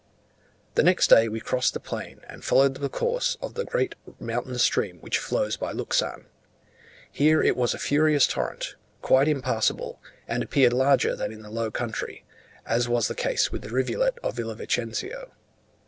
[0.73, 3.95] The next day we crossed the plain, and followed the course of the same great
[4.19, 6.25] mountain stream which flows by Luxan.
[7.11, 11.69] Here it was a furious torrent, quite impassable, and appeared larger than in the low
[11.69, 12.23] country,
[12.65, 15.29] as was the case with the rivulet of Villa Vicencio.